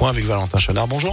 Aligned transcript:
point 0.00 0.08
avec 0.08 0.24
Valentin 0.24 0.56
Chenard. 0.56 0.88
Bonjour. 0.88 1.12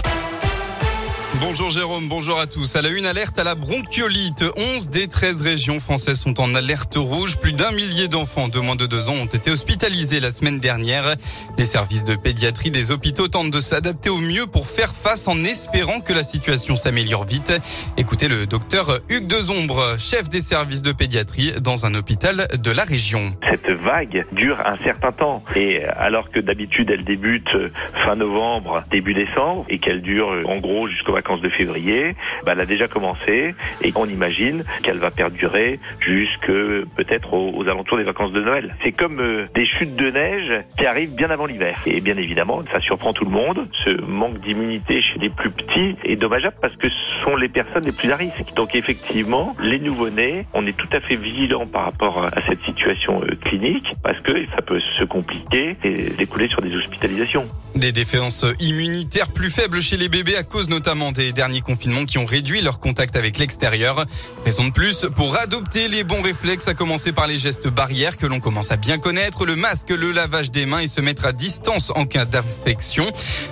Bonjour 1.39 1.69
Jérôme, 1.69 2.07
bonjour 2.07 2.39
à 2.39 2.47
tous. 2.47 2.75
À 2.75 2.81
la 2.81 2.89
une 2.89 3.05
alerte 3.05 3.37
à 3.37 3.43
la 3.43 3.53
bronchiolite. 3.53 4.43
11 4.75 4.89
des 4.89 5.07
13 5.07 5.43
régions 5.43 5.79
françaises 5.79 6.19
sont 6.19 6.39
en 6.41 6.55
alerte 6.55 6.95
rouge. 6.95 7.37
Plus 7.37 7.51
d'un 7.51 7.71
millier 7.73 8.07
d'enfants 8.07 8.47
de 8.47 8.59
moins 8.59 8.75
de 8.75 8.87
deux 8.87 9.07
ans 9.09 9.13
ont 9.21 9.27
été 9.27 9.51
hospitalisés 9.51 10.19
la 10.19 10.31
semaine 10.31 10.57
dernière. 10.57 11.15
Les 11.59 11.63
services 11.63 12.03
de 12.03 12.15
pédiatrie 12.15 12.71
des 12.71 12.91
hôpitaux 12.91 13.27
tentent 13.27 13.51
de 13.51 13.59
s'adapter 13.59 14.09
au 14.09 14.17
mieux 14.17 14.47
pour 14.47 14.65
faire 14.65 14.93
face 14.95 15.27
en 15.27 15.37
espérant 15.43 15.99
que 15.99 16.11
la 16.11 16.23
situation 16.23 16.75
s'améliore 16.75 17.25
vite. 17.25 17.53
Écoutez 17.97 18.27
le 18.27 18.47
docteur 18.47 18.99
Hugues 19.09 19.27
Dezombre, 19.27 19.95
chef 19.99 20.29
des 20.29 20.41
services 20.41 20.81
de 20.81 20.91
pédiatrie 20.91 21.53
dans 21.61 21.85
un 21.85 21.93
hôpital 21.93 22.47
de 22.57 22.71
la 22.71 22.83
région. 22.83 23.31
Cette 23.47 23.69
vague 23.69 24.25
dure 24.31 24.59
un 24.65 24.77
certain 24.83 25.11
temps 25.11 25.43
et 25.55 25.85
alors 25.85 26.31
que 26.31 26.39
d'habitude 26.39 26.89
elle 26.89 27.03
débute 27.03 27.55
fin 27.93 28.15
novembre, 28.15 28.83
début 28.89 29.13
décembre 29.13 29.65
et 29.69 29.77
qu'elle 29.77 30.01
dure 30.01 30.29
en 30.47 30.57
gros 30.57 30.87
jusqu'au 30.87 31.13
vacances 31.13 31.26
de 31.35 31.49
février, 31.49 32.15
bah, 32.45 32.53
elle 32.53 32.61
a 32.61 32.65
déjà 32.65 32.87
commencé 32.87 33.53
et 33.81 33.91
on 33.95 34.05
imagine 34.05 34.63
qu'elle 34.83 34.97
va 34.97 35.11
perdurer 35.11 35.79
jusque 35.99 36.51
peut-être 36.95 37.33
aux, 37.33 37.67
alentours 37.67 37.97
des 37.97 38.03
vacances 38.03 38.31
de 38.31 38.41
Noël. 38.41 38.75
C'est 38.83 38.91
comme 38.91 39.19
euh, 39.19 39.45
des 39.53 39.67
chutes 39.67 39.95
de 39.95 40.09
neige 40.09 40.53
qui 40.77 40.85
arrivent 40.85 41.15
bien 41.15 41.29
avant 41.29 41.45
l'hiver. 41.45 41.79
Et 41.85 41.99
bien 42.01 42.17
évidemment, 42.17 42.61
ça 42.71 42.79
surprend 42.79 43.13
tout 43.13 43.25
le 43.25 43.31
monde. 43.31 43.67
Ce 43.85 44.05
manque 44.05 44.39
d'immunité 44.39 45.01
chez 45.01 45.19
les 45.19 45.29
plus 45.29 45.51
petits 45.51 45.95
est 46.03 46.15
dommageable 46.15 46.55
parce 46.61 46.75
que 46.77 46.87
ce 46.89 47.23
sont 47.23 47.35
les 47.35 47.49
personnes 47.49 47.83
les 47.83 47.91
plus 47.91 48.11
à 48.11 48.15
risque. 48.15 48.53
Donc 48.55 48.75
effectivement, 48.75 49.55
les 49.61 49.79
nouveau-nés, 49.79 50.45
on 50.53 50.65
est 50.65 50.77
tout 50.77 50.89
à 50.93 50.99
fait 51.01 51.15
vigilant 51.15 51.65
par 51.65 51.83
rapport 51.83 52.23
à 52.23 52.41
cette 52.47 52.61
situation 52.61 53.21
euh, 53.23 53.35
clinique 53.35 53.87
parce 54.03 54.21
que 54.21 54.45
ça 54.55 54.61
peut 54.61 54.79
se 54.97 55.03
compliquer 55.03 55.75
et 55.83 56.09
découler 56.17 56.47
sur 56.47 56.61
des 56.61 56.75
hospitalisations. 56.75 57.47
Des 57.75 57.91
défenses 57.91 58.45
immunitaires 58.59 59.31
plus 59.31 59.49
faibles 59.49 59.81
chez 59.81 59.97
les 59.97 60.09
bébés 60.09 60.35
à 60.35 60.43
cause 60.43 60.69
notamment 60.69 61.11
des 61.11 61.16
derniers 61.33 61.61
confinements 61.61 62.05
qui 62.05 62.17
ont 62.17 62.25
réduit 62.25 62.61
leur 62.61 62.79
contact 62.79 63.15
avec 63.15 63.37
l'extérieur. 63.37 64.05
Raison 64.45 64.65
de 64.65 64.71
plus 64.71 65.05
pour 65.15 65.35
adopter 65.37 65.87
les 65.87 66.03
bons 66.03 66.21
réflexes, 66.21 66.67
à 66.67 66.73
commencer 66.73 67.11
par 67.11 67.27
les 67.27 67.37
gestes 67.37 67.67
barrières 67.67 68.17
que 68.17 68.25
l'on 68.25 68.39
commence 68.39 68.71
à 68.71 68.77
bien 68.77 68.97
connaître, 68.97 69.45
le 69.45 69.55
masque, 69.55 69.89
le 69.89 70.11
lavage 70.11 70.51
des 70.51 70.65
mains 70.65 70.79
et 70.79 70.87
se 70.87 71.01
mettre 71.01 71.25
à 71.25 71.31
distance 71.31 71.91
en 71.95 72.05
cas 72.05 72.25
d'infection. 72.25 73.05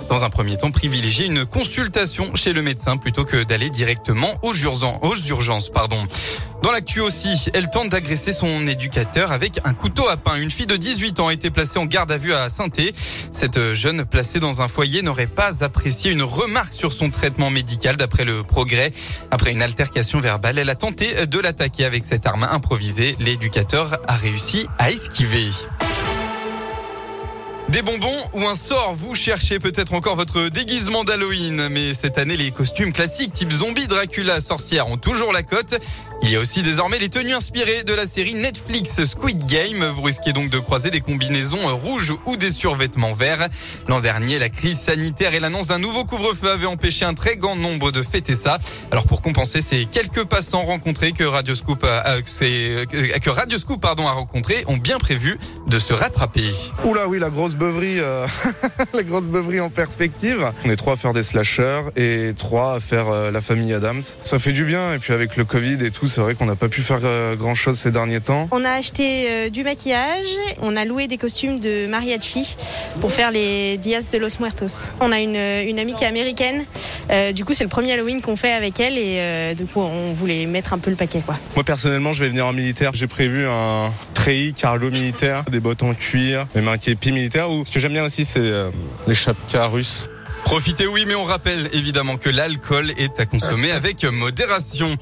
Dans 0.08 0.24
un 0.24 0.30
premier 0.30 0.56
temps, 0.56 0.70
privilégier 0.70 1.26
une 1.26 1.44
consultation 1.44 2.34
chez 2.34 2.52
le 2.52 2.62
médecin 2.62 2.96
plutôt 2.96 3.24
que 3.24 3.42
d'aller 3.42 3.70
directement 3.70 4.32
aux 4.42 4.54
urgences. 4.54 4.98
Aux 5.02 5.16
urgences 5.16 5.70
pardon. 5.70 6.06
Dans 6.62 6.72
l'actu 6.72 7.00
aussi, 7.00 7.48
elle 7.54 7.70
tente 7.70 7.90
d'agresser 7.90 8.32
son 8.32 8.66
éducateur 8.66 9.30
avec 9.30 9.60
un 9.64 9.74
couteau 9.74 10.08
à 10.08 10.16
pain. 10.16 10.36
Une 10.36 10.50
fille 10.50 10.66
de 10.66 10.76
18 10.76 11.20
ans 11.20 11.28
a 11.28 11.32
été 11.32 11.50
placée 11.50 11.78
en 11.78 11.86
garde 11.86 12.10
à 12.10 12.18
vue 12.18 12.32
à 12.32 12.48
saint 12.48 12.68
Cette 13.30 13.72
jeune 13.74 14.04
placée 14.04 14.40
dans 14.40 14.62
un 14.62 14.68
foyer 14.68 15.02
n'aurait 15.02 15.26
pas 15.26 15.62
apprécié 15.62 16.10
une 16.10 16.22
remarque 16.22 16.74
sur 16.74 16.92
son 16.92 17.10
traitement 17.10 17.50
médical 17.50 17.96
d'après 17.96 18.24
le 18.24 18.42
progrès. 18.42 18.92
Après 19.30 19.52
une 19.52 19.62
altercation 19.62 20.18
verbale, 20.18 20.58
elle 20.58 20.70
a 20.70 20.74
tenté 20.74 21.26
de 21.26 21.38
l'attaquer 21.38 21.84
avec 21.84 22.04
cette 22.04 22.26
arme 22.26 22.44
improvisée. 22.50 23.16
L'éducateur 23.20 23.98
a 24.08 24.16
réussi 24.16 24.66
à 24.78 24.90
esquiver. 24.90 25.50
Des 27.76 27.82
bonbons 27.82 28.16
ou 28.32 28.42
un 28.46 28.54
sort, 28.54 28.94
vous 28.94 29.14
cherchez 29.14 29.58
peut-être 29.58 29.92
encore 29.92 30.16
votre 30.16 30.48
déguisement 30.48 31.04
d'Halloween, 31.04 31.68
mais 31.70 31.92
cette 31.92 32.16
année 32.16 32.38
les 32.38 32.50
costumes 32.50 32.90
classiques 32.90 33.34
type 33.34 33.52
zombie, 33.52 33.86
Dracula, 33.86 34.40
sorcière 34.40 34.88
ont 34.88 34.96
toujours 34.96 35.30
la 35.30 35.42
cote. 35.42 35.78
Il 36.22 36.30
y 36.30 36.36
a 36.36 36.40
aussi 36.40 36.62
désormais 36.62 36.98
les 36.98 37.10
tenues 37.10 37.34
inspirées 37.34 37.84
de 37.84 37.92
la 37.92 38.06
série 38.06 38.32
Netflix 38.32 39.04
Squid 39.04 39.44
Game. 39.44 39.84
Vous 39.94 40.02
risquez 40.02 40.32
donc 40.32 40.48
de 40.48 40.58
croiser 40.58 40.90
des 40.90 41.00
combinaisons 41.00 41.76
rouges 41.76 42.14
ou 42.24 42.38
des 42.38 42.50
survêtements 42.50 43.12
verts. 43.12 43.46
L'an 43.88 44.00
dernier, 44.00 44.38
la 44.38 44.48
crise 44.48 44.80
sanitaire 44.80 45.34
et 45.34 45.40
l'annonce 45.40 45.66
d'un 45.66 45.78
nouveau 45.78 46.04
couvre-feu 46.04 46.50
avaient 46.50 46.66
empêché 46.66 47.04
un 47.04 47.12
très 47.12 47.36
grand 47.36 47.56
nombre 47.56 47.92
de 47.92 48.02
fêter 48.02 48.34
ça. 48.34 48.58
Alors 48.90 49.04
pour 49.04 49.20
compenser 49.20 49.60
ces 49.60 49.84
quelques 49.84 50.24
passants 50.24 50.64
rencontrés 50.64 51.12
que 51.12 51.24
Radio 51.24 51.54
Scoop 51.54 51.84
a, 51.84 52.22
que 52.22 53.30
Radio 53.30 53.58
Scoop 53.58 53.84
rencontrés 53.84 54.64
ont 54.66 54.78
bien 54.78 54.96
prévu 54.96 55.38
de 55.66 55.78
se 55.78 55.92
rattraper. 55.92 56.50
Oula 56.86 57.06
oui, 57.06 57.18
la 57.18 57.28
grosse 57.28 57.54
beuverie, 57.66 57.98
euh, 57.98 58.26
la 58.94 59.02
grosse 59.02 59.26
beuverie 59.26 59.58
en 59.58 59.70
perspective. 59.70 60.48
On 60.64 60.70
est 60.70 60.76
trois 60.76 60.92
à 60.92 60.96
faire 60.96 61.12
des 61.12 61.24
slashers 61.24 61.82
et 61.96 62.32
trois 62.36 62.74
à 62.74 62.80
faire 62.80 63.08
euh, 63.08 63.32
la 63.32 63.40
famille 63.40 63.72
Adams. 63.74 64.02
Ça 64.22 64.38
fait 64.38 64.52
du 64.52 64.64
bien 64.64 64.92
et 64.92 64.98
puis 64.98 65.12
avec 65.12 65.36
le 65.36 65.44
Covid 65.44 65.84
et 65.84 65.90
tout, 65.90 66.06
c'est 66.06 66.20
vrai 66.20 66.36
qu'on 66.36 66.46
n'a 66.46 66.54
pas 66.54 66.68
pu 66.68 66.80
faire 66.80 67.00
euh, 67.02 67.34
grand 67.34 67.56
chose 67.56 67.76
ces 67.76 67.90
derniers 67.90 68.20
temps. 68.20 68.46
On 68.52 68.64
a 68.64 68.70
acheté 68.70 69.50
du 69.50 69.64
maquillage, 69.64 70.28
on 70.60 70.76
a 70.76 70.84
loué 70.84 71.08
des 71.08 71.18
costumes 71.18 71.58
de 71.58 71.86
mariachi 71.88 72.56
pour 73.00 73.10
faire 73.10 73.32
les 73.32 73.78
Dias 73.78 74.08
de 74.12 74.18
los 74.18 74.38
Muertos. 74.38 74.92
On 75.00 75.10
a 75.10 75.18
une, 75.18 75.36
une 75.36 75.78
amie 75.80 75.94
qui 75.94 76.04
est 76.04 76.06
américaine, 76.06 76.64
du 77.34 77.44
coup 77.44 77.52
c'est 77.52 77.64
le 77.64 77.70
premier 77.70 77.92
Halloween 77.92 78.20
qu'on 78.20 78.36
fait 78.36 78.52
avec 78.52 78.78
elle 78.78 78.98
et 78.98 79.54
du 79.54 79.64
coup 79.66 79.80
on 79.80 80.12
voulait 80.12 80.46
mettre 80.46 80.72
un 80.72 80.78
peu 80.78 80.90
le 80.90 80.96
paquet 80.96 81.22
quoi. 81.24 81.36
Moi 81.54 81.64
personnellement 81.64 82.12
je 82.12 82.22
vais 82.22 82.28
venir 82.28 82.46
en 82.46 82.52
militaire, 82.52 82.92
j'ai 82.94 83.06
prévu 83.06 83.46
un 83.46 83.90
treillis 84.14 84.54
carlo 84.54 84.90
militaire, 84.90 85.44
des 85.44 85.60
bottes 85.60 85.82
en 85.82 85.94
cuir, 85.94 86.46
même 86.54 86.68
un 86.68 86.78
képi 86.78 87.12
militaire 87.12 87.50
ce 87.64 87.72
que 87.72 87.80
j'aime 87.80 87.92
bien 87.92 88.04
aussi, 88.04 88.24
c'est 88.24 88.40
euh, 88.40 88.70
les 89.06 89.14
chapkas 89.14 89.66
russes. 89.66 90.08
Profitez, 90.46 90.86
oui, 90.86 91.02
mais 91.08 91.16
on 91.16 91.24
rappelle 91.24 91.68
évidemment 91.72 92.18
que 92.18 92.30
l'alcool 92.30 92.92
est 92.98 93.18
à 93.18 93.26
consommer 93.26 93.72
avec 93.72 94.04
modération. 94.04 94.96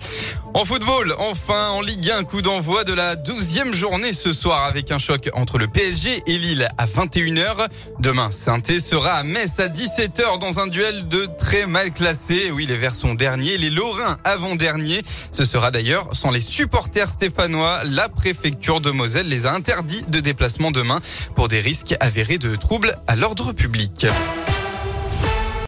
En 0.54 0.64
football, 0.64 1.14
enfin, 1.18 1.68
en 1.68 1.82
Ligue 1.82 2.10
1, 2.10 2.24
coup 2.24 2.40
d'envoi 2.40 2.84
de 2.84 2.94
la 2.94 3.14
douzième 3.14 3.74
journée 3.74 4.14
ce 4.14 4.32
soir 4.32 4.64
avec 4.64 4.90
un 4.90 4.96
choc 4.96 5.28
entre 5.34 5.58
le 5.58 5.66
PSG 5.66 6.22
et 6.26 6.38
Lille 6.38 6.66
à 6.78 6.86
21h. 6.86 7.68
Demain, 8.00 8.30
saint 8.32 8.58
sera 8.80 9.16
à 9.16 9.22
Metz 9.22 9.60
à 9.60 9.68
17h 9.68 10.38
dans 10.40 10.60
un 10.60 10.66
duel 10.66 11.08
de 11.08 11.28
très 11.36 11.66
mal 11.66 11.92
classés. 11.92 12.50
Oui, 12.50 12.64
les 12.64 12.78
Verts 12.78 12.96
sont 12.96 13.12
derniers, 13.12 13.58
les 13.58 13.70
Lorrains 13.70 14.16
avant-derniers. 14.24 15.02
Ce 15.30 15.44
sera 15.44 15.70
d'ailleurs 15.70 16.08
sans 16.12 16.30
les 16.30 16.40
supporters 16.40 17.10
stéphanois. 17.10 17.84
La 17.84 18.08
préfecture 18.08 18.80
de 18.80 18.90
Moselle 18.90 19.28
les 19.28 19.44
a 19.44 19.52
interdits 19.52 20.06
de 20.08 20.20
déplacement 20.20 20.70
demain 20.70 21.00
pour 21.34 21.48
des 21.48 21.60
risques 21.60 21.94
avérés 22.00 22.38
de 22.38 22.56
troubles 22.56 22.94
à 23.06 23.14
l'ordre 23.14 23.52
public. 23.52 24.06